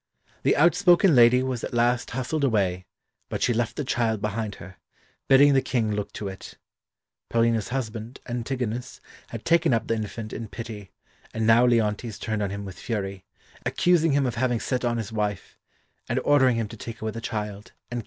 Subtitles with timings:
[0.41, 2.87] The outspoken lady was at last hustled away,
[3.29, 4.77] but she left the child behind her,
[5.27, 6.57] bidding the King look to it.
[7.29, 10.89] Paulina's husband, Antigonus, had taken up the infant in pity,
[11.35, 13.25] and now Leontes turned on him with fury,
[13.63, 15.55] accusing him of having set on his wife,
[16.09, 17.99] and ordering him to take away the child and kill it.